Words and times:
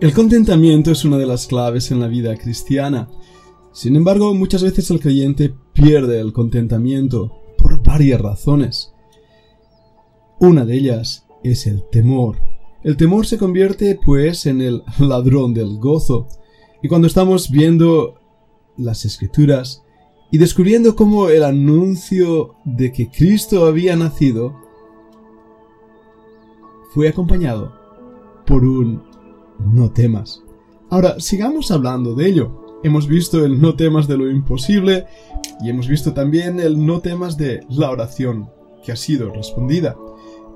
El 0.00 0.12
contentamiento 0.12 0.90
es 0.90 1.04
una 1.04 1.18
de 1.18 1.26
las 1.26 1.46
claves 1.46 1.92
en 1.92 2.00
la 2.00 2.08
vida 2.08 2.36
cristiana. 2.36 3.08
Sin 3.72 3.94
embargo, 3.94 4.34
muchas 4.34 4.64
veces 4.64 4.90
el 4.90 4.98
creyente 4.98 5.54
pierde 5.72 6.20
el 6.20 6.32
contentamiento 6.32 7.32
por 7.56 7.80
varias 7.80 8.20
razones. 8.20 8.92
Una 10.40 10.64
de 10.64 10.74
ellas 10.76 11.26
es 11.44 11.68
el 11.68 11.84
temor. 11.90 12.38
El 12.82 12.96
temor 12.96 13.24
se 13.24 13.38
convierte 13.38 13.98
pues 14.04 14.46
en 14.46 14.60
el 14.60 14.82
ladrón 14.98 15.54
del 15.54 15.78
gozo. 15.78 16.26
Y 16.82 16.88
cuando 16.88 17.06
estamos 17.06 17.48
viendo 17.48 18.20
las 18.76 19.04
escrituras 19.04 19.84
y 20.32 20.38
descubriendo 20.38 20.96
cómo 20.96 21.28
el 21.28 21.44
anuncio 21.44 22.56
de 22.64 22.92
que 22.92 23.10
Cristo 23.10 23.66
había 23.66 23.94
nacido 23.94 24.56
fue 26.92 27.08
acompañado 27.08 27.72
por 28.44 28.64
un 28.64 29.13
no 29.58 29.90
temas. 29.90 30.42
Ahora, 30.90 31.18
sigamos 31.20 31.70
hablando 31.70 32.14
de 32.14 32.28
ello. 32.28 32.80
Hemos 32.82 33.08
visto 33.08 33.44
el 33.44 33.60
no 33.60 33.74
temas 33.74 34.06
de 34.06 34.18
lo 34.18 34.30
imposible 34.30 35.06
y 35.62 35.70
hemos 35.70 35.88
visto 35.88 36.12
también 36.12 36.60
el 36.60 36.84
no 36.84 37.00
temas 37.00 37.36
de 37.36 37.60
la 37.70 37.90
oración 37.90 38.50
que 38.84 38.92
ha 38.92 38.96
sido 38.96 39.32
respondida. 39.32 39.96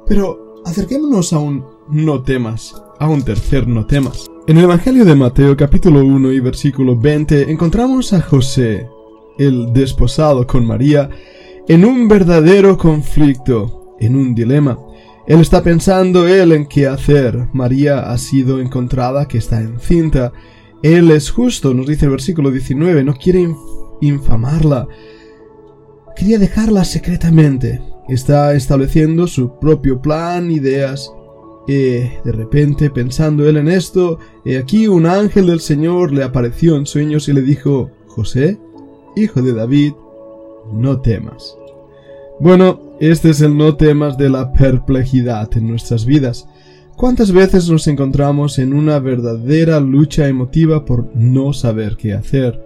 Pero 0.06 0.62
acerquémonos 0.64 1.32
a 1.32 1.38
un 1.38 1.64
no 1.88 2.22
temas, 2.22 2.74
a 2.98 3.08
un 3.08 3.22
tercer 3.22 3.66
no 3.66 3.86
temas. 3.86 4.26
En 4.46 4.58
el 4.58 4.64
Evangelio 4.64 5.04
de 5.04 5.14
Mateo 5.14 5.56
capítulo 5.56 6.04
1 6.04 6.32
y 6.32 6.40
versículo 6.40 6.96
20 6.96 7.50
encontramos 7.50 8.12
a 8.12 8.20
José, 8.20 8.88
el 9.38 9.72
desposado 9.72 10.46
con 10.46 10.66
María, 10.66 11.10
en 11.68 11.84
un 11.84 12.08
verdadero 12.08 12.76
conflicto, 12.76 13.94
en 14.00 14.16
un 14.16 14.34
dilema. 14.34 14.78
Él 15.28 15.40
está 15.40 15.62
pensando 15.62 16.26
él 16.26 16.52
en 16.52 16.64
qué 16.64 16.86
hacer. 16.86 17.48
María 17.52 18.10
ha 18.10 18.16
sido 18.16 18.60
encontrada 18.60 19.28
que 19.28 19.36
está 19.36 19.60
encinta. 19.60 20.32
Él 20.82 21.10
es 21.10 21.30
justo, 21.30 21.74
nos 21.74 21.86
dice 21.86 22.06
el 22.06 22.12
versículo 22.12 22.50
19, 22.50 23.04
no 23.04 23.14
quiere 23.14 23.46
infamarla. 24.00 24.88
Quería 26.16 26.38
dejarla 26.38 26.82
secretamente. 26.86 27.82
Está 28.08 28.54
estableciendo 28.54 29.26
su 29.26 29.58
propio 29.58 30.00
plan, 30.00 30.50
ideas. 30.50 31.12
Y 31.66 31.74
de 32.24 32.32
repente, 32.32 32.88
pensando 32.88 33.46
él 33.46 33.58
en 33.58 33.68
esto, 33.68 34.18
he 34.46 34.56
aquí 34.56 34.88
un 34.88 35.04
ángel 35.04 35.48
del 35.48 35.60
Señor 35.60 36.10
le 36.10 36.24
apareció 36.24 36.74
en 36.74 36.86
sueños 36.86 37.28
y 37.28 37.34
le 37.34 37.42
dijo, 37.42 37.90
José, 38.06 38.58
hijo 39.14 39.42
de 39.42 39.52
David, 39.52 39.92
no 40.72 41.02
temas. 41.02 41.54
Bueno, 42.40 42.87
este 43.00 43.30
es 43.30 43.40
el 43.40 43.56
no 43.56 43.76
temas 43.76 44.18
de 44.18 44.28
la 44.28 44.52
perplejidad 44.52 45.48
en 45.56 45.68
nuestras 45.68 46.04
vidas. 46.04 46.48
¿Cuántas 46.96 47.30
veces 47.30 47.70
nos 47.70 47.86
encontramos 47.86 48.58
en 48.58 48.72
una 48.72 48.98
verdadera 48.98 49.78
lucha 49.78 50.26
emotiva 50.26 50.84
por 50.84 51.14
no 51.14 51.52
saber 51.52 51.96
qué 51.96 52.12
hacer? 52.12 52.60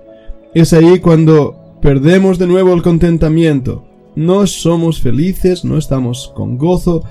Es 0.55 0.73
ahí 0.73 1.01
cuando 1.01 1.77
perdemos 1.83 2.39
de 2.39 2.47
nuevo 2.47 2.73
el 2.73 2.83
contentamiento. 2.83 3.85
No 4.17 4.47
somos 4.47 5.03
felices, 5.03 5.67
no 5.67 5.77
estamos 5.77 6.33
con 6.35 6.57
gozo. 6.57 7.05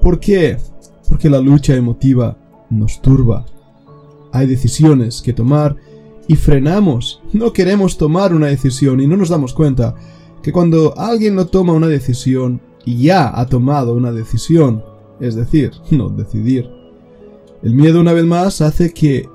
¿Por 0.00 0.20
qué? 0.20 0.58
Porque 1.08 1.28
la 1.28 1.40
lucha 1.40 1.74
emotiva 1.74 2.36
nos 2.70 3.02
turba. 3.02 3.44
Hay 4.32 4.46
decisiones 4.46 5.20
que 5.20 5.32
tomar 5.32 5.74
y 6.28 6.36
frenamos. 6.36 7.22
No 7.32 7.52
queremos 7.52 7.98
tomar 7.98 8.32
una 8.32 8.46
decisión 8.46 9.00
y 9.00 9.08
no 9.08 9.16
nos 9.16 9.30
damos 9.30 9.52
cuenta 9.52 9.96
que 10.42 10.52
cuando 10.52 10.96
alguien 10.96 11.34
no 11.34 11.46
toma 11.46 11.72
una 11.72 11.88
decisión 11.88 12.60
ya 12.96 13.38
ha 13.38 13.46
tomado 13.46 13.94
una 13.94 14.12
decisión, 14.12 14.82
es 15.20 15.34
decir, 15.34 15.72
no 15.90 16.08
decidir. 16.08 16.70
El 17.62 17.74
miedo 17.74 18.00
una 18.00 18.12
vez 18.12 18.24
más 18.24 18.60
hace 18.60 18.92
que 18.92 19.28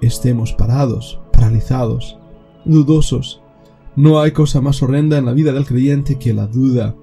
estemos 0.00 0.52
parados, 0.52 1.20
paralizados, 1.32 2.16
dudosos. 2.64 3.42
No 3.96 4.20
hay 4.20 4.32
cosa 4.32 4.60
más 4.60 4.82
horrenda 4.82 5.18
en 5.18 5.26
la 5.26 5.32
vida 5.32 5.52
del 5.52 5.66
creyente 5.66 6.18
que 6.18 6.34
la 6.34 6.46
duda. 6.46 6.94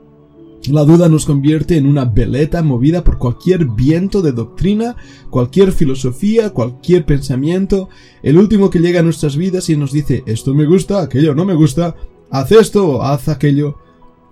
La 0.69 0.85
duda 0.85 1.09
nos 1.09 1.25
convierte 1.25 1.77
en 1.77 1.85
una 1.85 2.05
veleta 2.05 2.63
movida 2.63 3.03
por 3.03 3.17
cualquier 3.17 3.65
viento 3.65 4.21
de 4.21 4.31
doctrina, 4.31 4.95
cualquier 5.29 5.73
filosofía, 5.73 6.51
cualquier 6.51 7.05
pensamiento, 7.05 7.89
el 8.21 8.37
último 8.37 8.69
que 8.69 8.79
llega 8.79 9.01
a 9.01 9.03
nuestras 9.03 9.35
vidas 9.35 9.69
y 9.69 9.75
nos 9.75 9.91
dice 9.91 10.23
esto 10.25 10.53
me 10.53 10.65
gusta, 10.65 11.01
aquello 11.01 11.35
no 11.35 11.43
me 11.43 11.53
gusta, 11.53 11.95
haz 12.31 12.51
esto, 12.53 13.03
haz 13.03 13.27
aquello, 13.27 13.77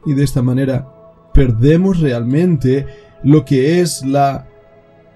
y 0.06 0.13
de 0.13 0.24
esta 0.24 0.41
manera 0.41 1.00
perdemos 1.34 2.00
realmente 2.00 2.86
lo 3.24 3.46
que 3.46 3.81
es 3.81 4.06
la 4.06 4.47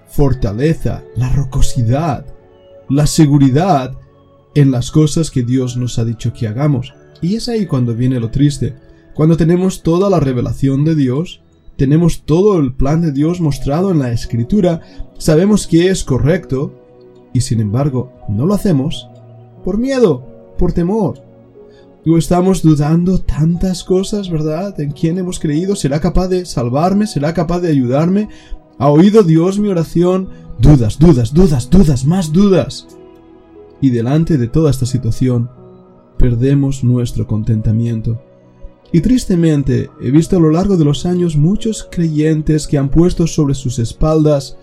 fortaleza, 0.06 1.04
la 1.16 1.28
rocosidad, 1.30 2.26
la 2.88 3.06
seguridad 3.06 3.96
en 4.54 4.70
las 4.70 4.90
cosas 4.90 5.30
que 5.30 5.42
Dios 5.42 5.76
nos 5.76 5.98
ha 5.98 6.04
dicho 6.04 6.32
que 6.32 6.48
hagamos. 6.48 6.94
Y 7.20 7.36
es 7.36 7.48
ahí 7.48 7.66
cuando 7.66 7.94
viene 7.94 8.20
lo 8.20 8.30
triste. 8.30 8.74
Cuando 9.14 9.36
tenemos 9.36 9.82
toda 9.82 10.10
la 10.10 10.20
revelación 10.20 10.84
de 10.84 10.94
Dios, 10.94 11.42
tenemos 11.76 12.22
todo 12.24 12.58
el 12.58 12.74
plan 12.74 13.02
de 13.02 13.12
Dios 13.12 13.40
mostrado 13.40 13.90
en 13.90 13.98
la 13.98 14.12
Escritura, 14.12 14.80
sabemos 15.18 15.66
que 15.66 15.88
es 15.88 16.04
correcto, 16.04 16.72
y 17.32 17.42
sin 17.42 17.60
embargo 17.60 18.12
no 18.28 18.46
lo 18.46 18.54
hacemos 18.54 19.08
por 19.62 19.76
miedo, 19.76 20.54
por 20.58 20.72
temor, 20.72 21.22
estamos 22.14 22.62
dudando 22.62 23.18
tantas 23.18 23.82
cosas, 23.82 24.30
¿verdad? 24.30 24.78
¿En 24.78 24.92
quién 24.92 25.18
hemos 25.18 25.40
creído? 25.40 25.74
¿Será 25.74 26.00
capaz 26.00 26.28
de 26.28 26.46
salvarme? 26.46 27.08
¿Será 27.08 27.34
capaz 27.34 27.58
de 27.58 27.70
ayudarme? 27.70 28.28
¿Ha 28.78 28.88
oído 28.88 29.24
Dios 29.24 29.58
mi 29.58 29.68
oración? 29.68 30.28
Dudas, 30.60 31.00
dudas, 31.00 31.34
dudas, 31.34 31.68
dudas, 31.68 32.04
más 32.04 32.32
dudas. 32.32 32.86
Y 33.80 33.90
delante 33.90 34.38
de 34.38 34.46
toda 34.46 34.70
esta 34.70 34.86
situación, 34.86 35.50
perdemos 36.16 36.84
nuestro 36.84 37.26
contentamiento. 37.26 38.22
Y 38.92 39.00
tristemente 39.00 39.90
he 40.00 40.12
visto 40.12 40.36
a 40.36 40.40
lo 40.40 40.52
largo 40.52 40.76
de 40.76 40.84
los 40.84 41.06
años 41.06 41.36
muchos 41.36 41.88
creyentes 41.90 42.68
que 42.68 42.78
han 42.78 42.88
puesto 42.88 43.26
sobre 43.26 43.54
sus 43.54 43.80
espaldas 43.80 44.56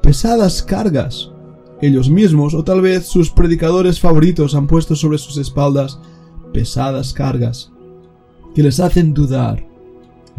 pesadas 0.00 0.62
cargas. 0.62 1.32
Ellos 1.82 2.08
mismos 2.08 2.54
o 2.54 2.62
tal 2.62 2.80
vez 2.80 3.06
sus 3.06 3.30
predicadores 3.30 3.98
favoritos 3.98 4.54
han 4.54 4.68
puesto 4.68 4.94
sobre 4.94 5.18
sus 5.18 5.38
espaldas 5.38 5.98
pesadas 6.54 7.12
cargas 7.12 7.70
que 8.54 8.62
les 8.62 8.80
hacen 8.80 9.12
dudar, 9.12 9.66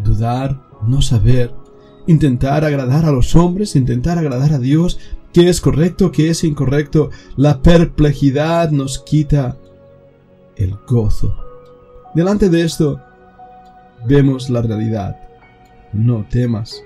dudar, 0.02 0.60
no 0.86 1.02
saber, 1.02 1.52
intentar 2.06 2.64
agradar 2.64 3.04
a 3.04 3.12
los 3.12 3.36
hombres, 3.36 3.76
intentar 3.76 4.18
agradar 4.18 4.54
a 4.54 4.58
Dios, 4.58 4.98
qué 5.32 5.48
es 5.48 5.60
correcto, 5.60 6.10
qué 6.10 6.30
es 6.30 6.42
incorrecto. 6.42 7.10
La 7.36 7.60
perplejidad 7.62 8.70
nos 8.70 8.98
quita 8.98 9.58
el 10.56 10.74
gozo. 10.88 11.36
Delante 12.14 12.48
de 12.48 12.62
esto, 12.62 13.00
vemos 14.06 14.48
la 14.48 14.62
realidad. 14.62 15.16
No 15.92 16.26
temas. 16.30 16.82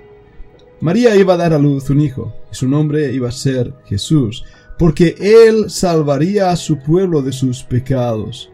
María 0.81 1.15
iba 1.15 1.35
a 1.35 1.37
dar 1.37 1.53
a 1.53 1.59
luz 1.59 1.89
un 1.89 2.01
hijo, 2.01 2.33
y 2.51 2.55
su 2.55 2.67
nombre 2.67 3.13
iba 3.13 3.29
a 3.29 3.31
ser 3.31 3.73
Jesús, 3.85 4.43
porque 4.77 5.15
él 5.19 5.69
salvaría 5.69 6.49
a 6.49 6.55
su 6.55 6.79
pueblo 6.79 7.21
de 7.21 7.31
sus 7.31 7.63
pecados. 7.63 8.51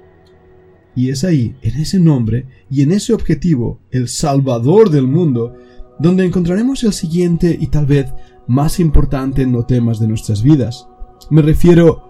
Y 0.98 1.12
es 1.12 1.24
ahí, 1.24 1.56
en 1.62 1.80
ese 1.80 2.00
nombre 2.00 2.48
y 2.72 2.82
en 2.82 2.92
ese 2.92 3.14
objetivo, 3.14 3.80
el 3.92 4.08
Salvador 4.08 4.90
del 4.90 5.06
mundo, 5.06 5.54
donde 6.00 6.26
encontraremos 6.26 6.84
el 6.84 6.92
siguiente 6.92 7.56
y 7.62 7.68
tal 7.68 7.86
vez 7.86 8.08
más 8.48 8.80
importante 8.80 9.46
no 9.46 9.64
temas 9.64 10.00
de 10.00 10.08
nuestras 10.08 10.42
vidas. 10.42 10.88
Me 11.30 11.44
refiero 11.44 12.02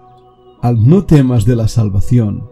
al 0.62 0.88
no 0.88 1.04
temas 1.04 1.44
de 1.44 1.54
la 1.54 1.68
salvación. 1.68 2.48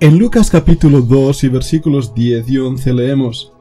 En 0.00 0.16
Lucas 0.16 0.48
capítulo 0.48 1.02
2 1.02 1.44
y 1.44 1.48
versículos 1.48 2.14
10 2.14 2.48
y 2.48 2.56
11 2.56 2.94
leemos, 2.94 3.52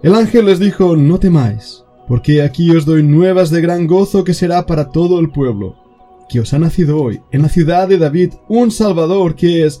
El 0.00 0.14
ángel 0.14 0.46
les 0.46 0.60
dijo, 0.60 0.94
no 0.94 1.18
temáis, 1.18 1.82
porque 2.06 2.42
aquí 2.42 2.70
os 2.70 2.86
doy 2.86 3.02
nuevas 3.02 3.50
de 3.50 3.62
gran 3.62 3.88
gozo 3.88 4.22
que 4.22 4.34
será 4.34 4.64
para 4.64 4.92
todo 4.92 5.18
el 5.18 5.30
pueblo, 5.30 5.74
que 6.28 6.38
os 6.38 6.54
ha 6.54 6.60
nacido 6.60 7.02
hoy 7.02 7.20
en 7.32 7.42
la 7.42 7.48
ciudad 7.48 7.88
de 7.88 7.98
David 7.98 8.34
un 8.48 8.70
Salvador 8.70 9.34
que 9.34 9.66
es 9.66 9.80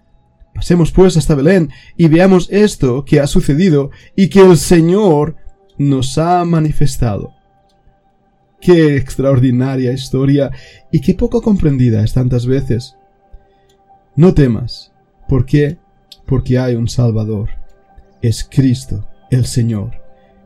Pasemos 0.53 0.91
pues 0.91 1.17
hasta 1.17 1.35
Belén 1.35 1.69
y 1.97 2.07
veamos 2.07 2.47
esto 2.51 3.05
que 3.05 3.19
ha 3.19 3.27
sucedido 3.27 3.91
y 4.15 4.29
que 4.29 4.41
el 4.41 4.57
Señor 4.57 5.35
nos 5.77 6.17
ha 6.17 6.43
manifestado. 6.45 7.33
Qué 8.59 8.95
extraordinaria 8.95 9.91
historia 9.91 10.51
y 10.91 11.01
qué 11.01 11.15
poco 11.15 11.41
comprendida 11.41 12.03
es 12.03 12.13
tantas 12.13 12.45
veces. 12.45 12.95
No 14.15 14.33
temas. 14.33 14.91
¿Por 15.27 15.45
qué? 15.45 15.77
Porque 16.27 16.59
hay 16.59 16.75
un 16.75 16.87
Salvador. 16.87 17.49
Es 18.21 18.47
Cristo, 18.49 19.07
el 19.31 19.45
Señor. 19.45 19.91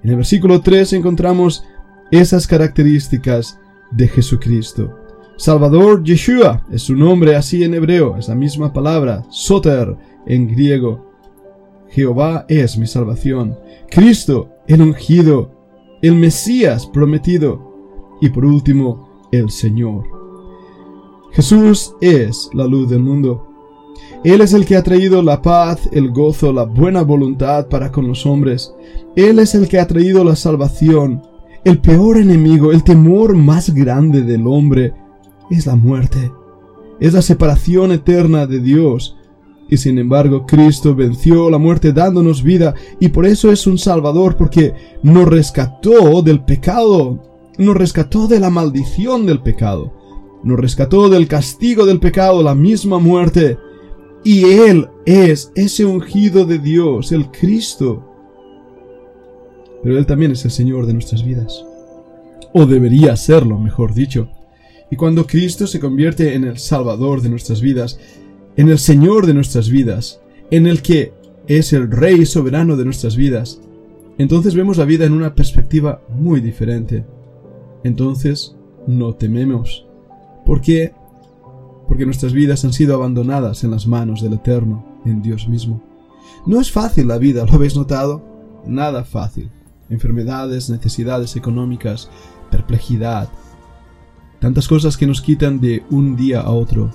En 0.01 0.11
el 0.11 0.15
versículo 0.17 0.61
3 0.61 0.93
encontramos 0.93 1.65
esas 2.11 2.47
características 2.47 3.59
de 3.91 4.07
Jesucristo. 4.07 5.04
Salvador 5.37 6.01
Yeshua 6.03 6.65
es 6.71 6.83
su 6.83 6.95
nombre 6.95 7.35
así 7.35 7.63
en 7.63 7.73
hebreo, 7.73 8.15
es 8.17 8.29
la 8.29 8.35
misma 8.35 8.71
palabra, 8.71 9.25
soter 9.29 9.97
en 10.25 10.47
griego. 10.47 11.11
Jehová 11.89 12.45
es 12.47 12.77
mi 12.77 12.87
salvación. 12.87 13.57
Cristo, 13.89 14.49
el 14.67 14.81
ungido, 14.81 15.51
el 16.01 16.15
Mesías 16.15 16.87
prometido. 16.87 17.73
Y 18.21 18.29
por 18.29 18.45
último, 18.45 19.27
el 19.31 19.49
Señor. 19.49 20.05
Jesús 21.33 21.93
es 21.99 22.49
la 22.53 22.65
luz 22.65 22.89
del 22.89 23.01
mundo. 23.01 23.49
Él 24.23 24.39
es 24.39 24.53
el 24.53 24.65
que 24.65 24.77
ha 24.77 24.83
traído 24.83 25.21
la 25.21 25.41
paz, 25.41 25.89
el 25.91 26.11
gozo, 26.11 26.53
la 26.53 26.63
buena 26.63 27.01
voluntad 27.01 27.67
para 27.67 27.91
con 27.91 28.07
los 28.07 28.25
hombres. 28.25 28.73
Él 29.17 29.39
es 29.39 29.53
el 29.53 29.67
que 29.67 29.79
ha 29.79 29.87
traído 29.87 30.23
la 30.23 30.37
salvación. 30.37 31.21
El 31.65 31.79
peor 31.79 32.17
enemigo, 32.17 32.71
el 32.71 32.83
temor 32.83 33.35
más 33.35 33.73
grande 33.73 34.21
del 34.21 34.47
hombre, 34.47 34.93
es 35.49 35.65
la 35.65 35.75
muerte. 35.75 36.31
Es 36.99 37.13
la 37.13 37.21
separación 37.21 37.91
eterna 37.91 38.47
de 38.47 38.59
Dios. 38.59 39.17
Y 39.67 39.77
sin 39.77 39.97
embargo, 39.97 40.45
Cristo 40.45 40.95
venció 40.95 41.49
la 41.49 41.57
muerte 41.57 41.91
dándonos 41.91 42.43
vida 42.43 42.75
y 42.99 43.09
por 43.09 43.25
eso 43.25 43.51
es 43.51 43.65
un 43.65 43.77
Salvador 43.77 44.35
porque 44.37 44.73
nos 45.01 45.27
rescató 45.27 46.21
del 46.21 46.43
pecado, 46.43 47.19
nos 47.57 47.75
rescató 47.75 48.27
de 48.27 48.39
la 48.39 48.51
maldición 48.51 49.25
del 49.25 49.41
pecado, 49.41 49.91
nos 50.43 50.59
rescató 50.59 51.09
del 51.09 51.27
castigo 51.27 51.85
del 51.85 51.99
pecado, 51.99 52.43
la 52.43 52.53
misma 52.53 52.99
muerte. 52.99 53.57
Y 54.23 54.43
Él 54.43 54.87
es 55.05 55.51
ese 55.55 55.85
ungido 55.85 56.45
de 56.45 56.59
Dios, 56.59 57.11
el 57.11 57.31
Cristo. 57.31 58.03
Pero 59.83 59.97
Él 59.97 60.05
también 60.05 60.31
es 60.31 60.45
el 60.45 60.51
Señor 60.51 60.85
de 60.85 60.93
nuestras 60.93 61.23
vidas. 61.23 61.63
O 62.53 62.65
debería 62.65 63.15
serlo, 63.15 63.59
mejor 63.59 63.93
dicho. 63.93 64.29
Y 64.91 64.95
cuando 64.95 65.25
Cristo 65.25 65.67
se 65.67 65.79
convierte 65.79 66.35
en 66.35 66.43
el 66.43 66.57
Salvador 66.57 67.21
de 67.21 67.29
nuestras 67.29 67.61
vidas, 67.61 67.99
en 68.55 68.69
el 68.69 68.79
Señor 68.79 69.25
de 69.25 69.33
nuestras 69.33 69.69
vidas, 69.69 70.21
en 70.51 70.67
el 70.67 70.81
que 70.81 71.13
es 71.47 71.73
el 71.73 71.91
Rey 71.91 72.25
soberano 72.25 72.77
de 72.77 72.85
nuestras 72.85 73.15
vidas, 73.15 73.59
entonces 74.17 74.55
vemos 74.55 74.77
la 74.77 74.85
vida 74.85 75.05
en 75.05 75.13
una 75.13 75.35
perspectiva 75.35 76.01
muy 76.09 76.39
diferente. 76.39 77.05
Entonces 77.83 78.55
no 78.87 79.13
tememos. 79.15 79.85
¿Por 80.45 80.61
qué? 80.61 80.93
Porque 81.87 82.05
nuestras 82.05 82.33
vidas 82.33 82.63
han 82.63 82.73
sido 82.73 82.95
abandonadas 82.95 83.63
en 83.63 83.71
las 83.71 83.87
manos 83.87 84.21
del 84.21 84.33
Eterno, 84.33 84.85
en 85.05 85.21
Dios 85.21 85.47
mismo. 85.47 85.81
No 86.45 86.61
es 86.61 86.71
fácil 86.71 87.07
la 87.07 87.17
vida, 87.17 87.45
¿lo 87.45 87.53
habéis 87.53 87.75
notado? 87.75 88.23
Nada 88.65 89.03
fácil. 89.03 89.51
Enfermedades, 89.89 90.69
necesidades 90.69 91.35
económicas, 91.35 92.09
perplejidad. 92.49 93.29
Tantas 94.45 94.67
cosas 94.67 94.95
que 94.95 95.07
nos 95.07 95.21
quitan 95.21 95.59
de 95.59 95.83
un 95.89 96.15
día 96.15 96.41
a 96.41 96.51
otro 96.51 96.91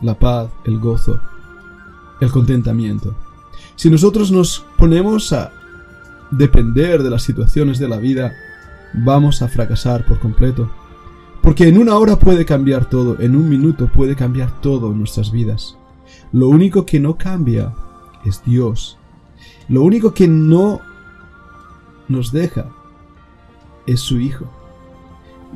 la 0.00 0.18
paz, 0.18 0.50
el 0.64 0.80
gozo, 0.80 1.20
el 2.20 2.28
contentamiento. 2.32 3.14
Si 3.76 3.88
nosotros 3.88 4.32
nos 4.32 4.66
ponemos 4.76 5.32
a 5.32 5.52
depender 6.32 7.04
de 7.04 7.10
las 7.10 7.22
situaciones 7.22 7.78
de 7.78 7.88
la 7.88 7.98
vida, 7.98 8.32
vamos 8.94 9.42
a 9.42 9.48
fracasar 9.48 10.04
por 10.04 10.18
completo. 10.18 10.72
Porque 11.40 11.68
en 11.68 11.78
una 11.78 11.96
hora 11.96 12.18
puede 12.18 12.44
cambiar 12.44 12.90
todo, 12.90 13.16
en 13.20 13.36
un 13.36 13.48
minuto 13.48 13.86
puede 13.86 14.16
cambiar 14.16 14.60
todo 14.60 14.90
en 14.90 14.98
nuestras 14.98 15.30
vidas. 15.30 15.78
Lo 16.32 16.48
único 16.48 16.84
que 16.84 16.98
no 16.98 17.16
cambia 17.16 17.72
es 18.24 18.42
Dios. 18.44 18.98
Lo 19.68 19.82
único 19.82 20.14
que 20.14 20.26
no 20.26 20.80
nos 22.08 22.32
deja 22.32 22.66
es 23.86 24.00
su 24.00 24.18
Hijo. 24.18 24.61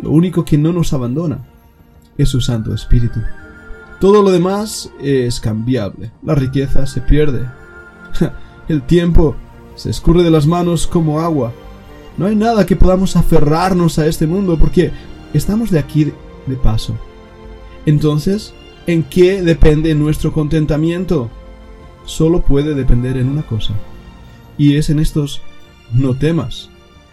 Lo 0.03 0.11
único 0.11 0.45
que 0.45 0.59
no 0.59 0.73
nos 0.73 0.93
abandona 0.93 1.47
es 2.19 2.29
su 2.29 2.41
Santo 2.41 2.75
Espíritu. 2.75 3.21
Todo 4.01 4.23
lo 4.23 4.31
demás 4.31 4.91
es 5.01 5.41
cambiable. 5.41 6.11
La 6.23 6.35
riqueza 6.35 6.87
se 6.87 7.01
pierde. 7.01 7.49
El 8.69 8.83
tiempo 8.83 9.37
se 9.75 9.91
escurre 9.91 10.23
de 10.23 10.31
las 10.31 10.47
manos 10.47 10.87
como 10.87 11.21
agua. 11.21 11.53
No 12.17 12.27
hay 12.27 12.37
nada 12.37 12.67
que 12.67 12.77
podamos 12.77 13.17
aferrarnos 13.17 13.99
a 13.99 14.07
este 14.07 14.27
mundo 14.27 14.59
porque 14.59 14.91
estamos 15.33 15.71
de 15.71 15.79
aquí 15.79 16.13
de 16.47 16.57
paso. 16.57 16.97
Entonces, 17.85 18.53
¿en 18.87 19.03
qué 19.03 19.43
depende 19.43 19.95
nuestro 19.95 20.33
contentamiento? 20.33 21.31
Solo 22.05 22.43
puede 22.43 22.75
depender 22.75 23.17
en 23.17 23.29
una 23.29 23.43
cosa. 23.43 23.75
Y 24.59 24.77
es 24.77 24.91
en 24.91 24.99
estos 24.99 25.43
no 25.93 26.15
temas. 26.15 26.71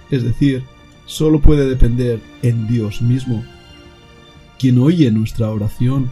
Es 0.09 0.23
decir, 0.23 0.63
solo 1.05 1.39
puede 1.39 1.67
depender 1.67 2.21
en 2.41 2.67
Dios 2.67 3.01
mismo, 3.01 3.43
quien 4.57 4.79
oye 4.79 5.11
nuestra 5.11 5.49
oración 5.51 6.09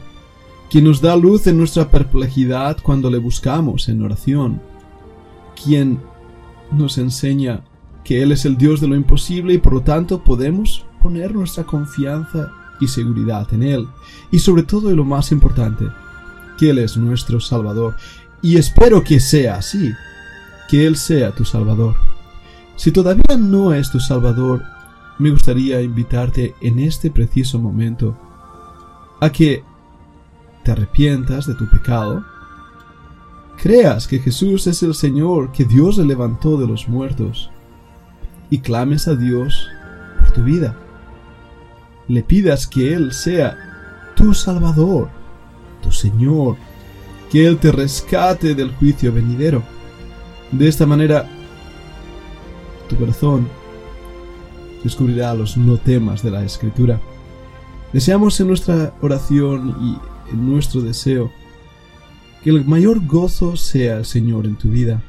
quien 0.71 0.85
nos 0.85 1.01
da 1.01 1.17
luz 1.17 1.47
en 1.47 1.57
nuestra 1.57 1.91
perplejidad 1.91 2.77
cuando 2.81 3.09
le 3.09 3.17
buscamos 3.17 3.89
en 3.89 4.01
oración, 4.01 4.61
quien 5.61 5.99
nos 6.71 6.97
enseña 6.97 7.59
que 8.05 8.23
Él 8.23 8.31
es 8.31 8.45
el 8.45 8.57
Dios 8.57 8.79
de 8.79 8.87
lo 8.87 8.95
imposible 8.95 9.53
y 9.53 9.57
por 9.57 9.73
lo 9.73 9.81
tanto 9.81 10.23
podemos 10.23 10.85
poner 11.03 11.35
nuestra 11.35 11.65
confianza 11.65 12.53
y 12.79 12.87
seguridad 12.87 13.53
en 13.53 13.63
Él. 13.63 13.87
Y 14.31 14.39
sobre 14.39 14.63
todo 14.63 14.89
y 14.89 14.95
lo 14.95 15.03
más 15.03 15.33
importante, 15.33 15.87
que 16.57 16.69
Él 16.69 16.77
es 16.77 16.95
nuestro 16.95 17.41
Salvador. 17.41 17.97
Y 18.41 18.55
espero 18.55 19.03
que 19.03 19.19
sea 19.19 19.55
así, 19.57 19.91
que 20.69 20.87
Él 20.87 20.95
sea 20.95 21.31
tu 21.31 21.43
Salvador. 21.43 21.97
Si 22.77 22.93
todavía 22.93 23.35
no 23.37 23.73
es 23.73 23.91
tu 23.91 23.99
Salvador, 23.99 24.63
me 25.21 25.29
gustaría 25.29 25.79
invitarte 25.83 26.55
en 26.61 26.79
este 26.79 27.11
preciso 27.11 27.59
momento 27.59 28.17
a 29.19 29.31
que 29.31 29.63
te 30.63 30.71
arrepientas 30.71 31.45
de 31.45 31.53
tu 31.53 31.69
pecado, 31.69 32.25
creas 33.61 34.07
que 34.07 34.17
Jesús 34.17 34.65
es 34.65 34.81
el 34.81 34.95
Señor 34.95 35.51
que 35.51 35.63
Dios 35.63 35.99
le 35.99 36.05
levantó 36.05 36.57
de 36.57 36.65
los 36.65 36.87
muertos 36.87 37.51
y 38.49 38.61
clames 38.61 39.07
a 39.07 39.13
Dios 39.13 39.67
por 40.19 40.31
tu 40.31 40.43
vida. 40.43 40.75
Le 42.07 42.23
pidas 42.23 42.65
que 42.65 42.91
Él 42.91 43.13
sea 43.13 43.55
tu 44.15 44.33
Salvador, 44.33 45.07
tu 45.83 45.91
Señor, 45.91 46.57
que 47.31 47.45
Él 47.45 47.59
te 47.59 47.71
rescate 47.71 48.55
del 48.55 48.71
juicio 48.71 49.13
venidero. 49.13 49.61
De 50.51 50.67
esta 50.67 50.87
manera, 50.87 51.29
tu 52.89 52.95
corazón 52.95 53.60
descubrirá 54.83 55.33
los 55.33 55.57
no 55.57 55.77
temas 55.77 56.23
de 56.23 56.31
la 56.31 56.43
Escritura. 56.43 56.99
Deseamos 57.93 58.39
en 58.39 58.47
nuestra 58.47 58.93
oración 59.01 59.75
y 59.81 60.35
nuestro 60.35 60.81
deseo, 60.81 61.31
que 62.43 62.49
el 62.49 62.65
mayor 62.65 63.05
gozo 63.05 63.55
sea 63.55 63.97
el 63.97 64.05
Señor 64.05 64.45
en 64.45 64.55
tu 64.55 64.69
vida. 64.69 65.01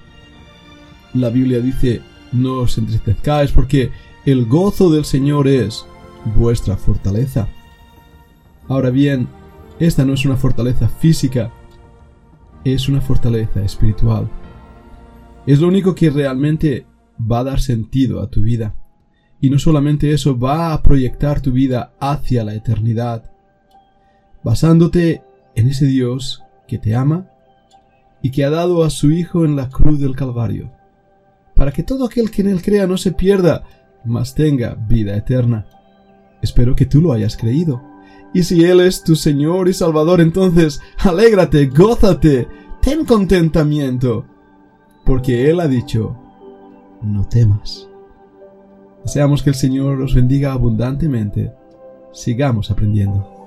La 1.15 1.31
Biblia 1.31 1.61
dice, 1.61 2.03
no 2.33 2.61
os 2.61 2.77
entristezcáis 2.79 3.53
porque 3.53 3.91
el 4.25 4.47
gozo 4.47 4.91
del 4.91 5.05
Señor 5.05 5.49
es 5.49 5.87
vuestra 6.37 6.77
fortaleza. 6.77 7.49
Ahora 8.69 8.91
bien, 8.91 9.29
esta 9.79 10.05
no 10.05 10.15
es 10.15 10.25
una 10.25 10.37
fortaleza 10.37 10.89
física, 10.89 11.53
es 12.65 12.89
una 12.89 13.01
fortaleza 13.01 13.63
espiritual. 13.63 14.29
Es 15.47 15.61
lo 15.61 15.69
único 15.69 15.95
que 15.95 16.11
realmente 16.11 16.87
va 17.21 17.41
a 17.41 17.45
dar 17.45 17.61
sentido 17.61 18.21
a 18.21 18.29
tu 18.29 18.41
vida. 18.41 18.75
Y 19.43 19.51
no 19.51 19.59
solamente 19.59 20.13
eso, 20.13 20.39
va 20.39 20.73
a 20.73 20.83
proyectar 20.83 21.43
tu 21.43 21.53
vida 21.53 21.93
hacia 22.01 22.45
la 22.45 22.55
eternidad 22.55 23.25
basándote 24.43 25.23
en 25.55 25.69
ese 25.69 25.87
Dios 25.87 26.43
que 26.67 26.79
te 26.79 26.95
ama 26.95 27.29
y 28.23 28.31
que 28.31 28.45
ha 28.45 28.51
dado 28.51 28.85
a 28.85 28.91
su 28.91 29.11
Hijo 29.11 29.45
en 29.45 29.57
la 29.57 29.69
cruz 29.69 30.01
del 30.01 30.17
Calvario, 30.17 30.73
para 31.55 31.73
que 31.73 31.83
todo 31.83 32.07
aquel 32.07 32.31
que 32.31 32.43
en 32.43 32.49
él 32.49 32.63
crea 32.63 32.87
no 32.87 32.97
se 32.97 33.13
pierda, 33.13 33.65
mas 34.05 34.35
tenga 34.35 34.75
vida 34.75 35.17
eterna. 35.17 35.67
Espero 36.41 36.75
que 36.75 36.87
tú 36.87 37.01
lo 37.01 37.13
hayas 37.13 37.37
creído. 37.37 37.83
Y 38.35 38.45
si 38.45 38.65
Él 38.65 38.81
es 38.81 39.05
tu 39.05 39.15
Señor 39.15 39.69
y 39.69 39.75
Salvador, 39.75 40.21
entonces 40.21 40.81
alégrate, 40.99 41.67
gózate, 41.67 42.49
ten 42.81 43.05
contentamiento, 43.05 44.25
porque 45.05 45.51
Él 45.51 45.61
ha 45.61 45.69
dicho, 45.69 46.17
no 47.03 47.29
temas. 47.29 47.92
Deseamos 49.05 49.43
que 49.43 49.51
el 49.51 49.57
Señor 49.57 50.01
os 50.01 50.15
bendiga 50.15 50.53
abundantemente. 50.53 51.53
Sigamos 52.13 52.71
aprendiendo. 52.71 53.42